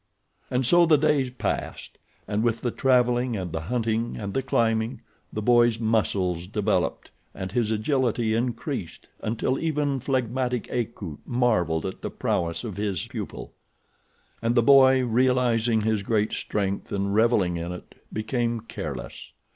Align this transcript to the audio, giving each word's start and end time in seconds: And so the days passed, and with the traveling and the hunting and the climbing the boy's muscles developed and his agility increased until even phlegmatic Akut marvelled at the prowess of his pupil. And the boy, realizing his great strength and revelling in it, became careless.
And 0.49 0.65
so 0.65 0.87
the 0.87 0.97
days 0.97 1.29
passed, 1.29 1.99
and 2.27 2.41
with 2.41 2.61
the 2.61 2.71
traveling 2.71 3.37
and 3.37 3.51
the 3.53 3.61
hunting 3.61 4.17
and 4.17 4.33
the 4.33 4.41
climbing 4.41 5.01
the 5.31 5.43
boy's 5.43 5.79
muscles 5.79 6.47
developed 6.47 7.11
and 7.35 7.51
his 7.51 7.69
agility 7.69 8.33
increased 8.33 9.09
until 9.21 9.59
even 9.59 9.99
phlegmatic 9.99 10.67
Akut 10.71 11.19
marvelled 11.23 11.85
at 11.85 12.01
the 12.01 12.09
prowess 12.09 12.63
of 12.63 12.77
his 12.77 13.05
pupil. 13.05 13.53
And 14.41 14.55
the 14.55 14.63
boy, 14.63 15.05
realizing 15.05 15.81
his 15.81 16.01
great 16.01 16.33
strength 16.33 16.91
and 16.91 17.13
revelling 17.13 17.57
in 17.57 17.71
it, 17.71 17.93
became 18.11 18.61
careless. 18.61 19.33